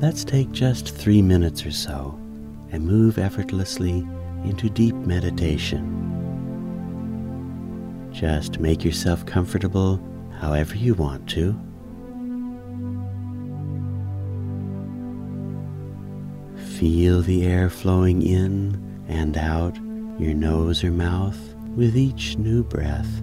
[0.00, 2.18] Let's take just three minutes or so
[2.70, 3.98] and move effortlessly
[4.44, 6.08] into deep meditation.
[8.10, 10.02] Just make yourself comfortable
[10.38, 11.52] however you want to.
[16.78, 19.76] Feel the air flowing in and out
[20.18, 21.38] your nose or mouth
[21.76, 23.22] with each new breath.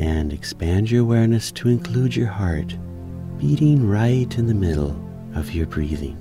[0.00, 2.74] And expand your awareness to include your heart
[3.36, 4.98] beating right in the middle
[5.34, 6.16] of your breathing.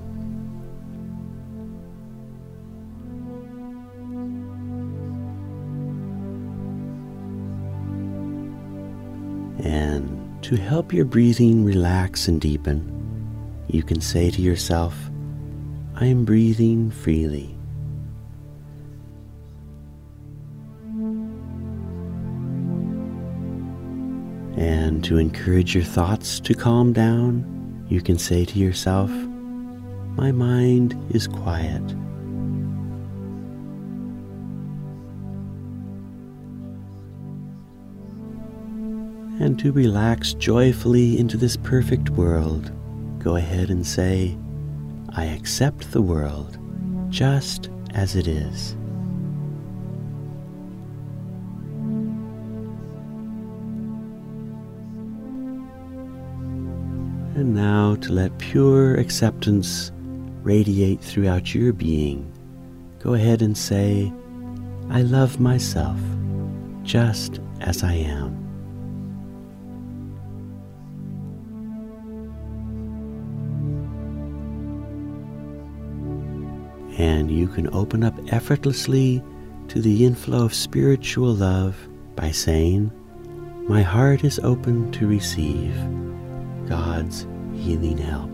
[9.64, 14.94] And to help your breathing relax and deepen, you can say to yourself,
[15.96, 17.59] I am breathing freely.
[24.60, 31.02] And to encourage your thoughts to calm down, you can say to yourself, My mind
[31.16, 31.82] is quiet.
[39.40, 42.70] And to relax joyfully into this perfect world,
[43.20, 44.38] go ahead and say,
[45.16, 46.58] I accept the world
[47.10, 48.76] just as it is.
[57.40, 59.94] And now to let pure acceptance
[60.44, 62.30] radiate throughout your being,
[63.02, 64.12] go ahead and say,
[64.90, 65.98] I love myself
[66.84, 68.36] just as I am.
[76.98, 79.24] And you can open up effortlessly
[79.70, 81.78] to the inflow of spiritual love
[82.18, 82.92] by saying,
[83.70, 85.74] My heart is open to receive
[86.70, 87.26] God's
[87.56, 88.30] healing help.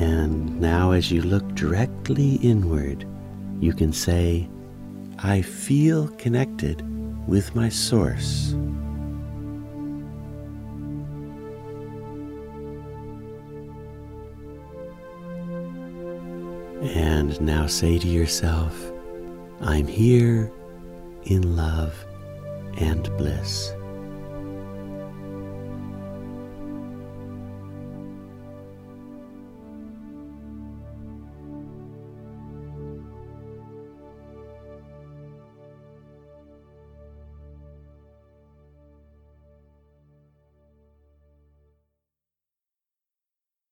[0.00, 3.06] And now, as you look directly inward,
[3.60, 4.48] you can say,
[5.18, 6.82] I feel connected
[7.28, 8.52] with my source.
[16.82, 18.90] And now say to yourself,
[19.62, 20.50] I'm here
[21.24, 21.94] in love
[22.78, 23.74] and bliss.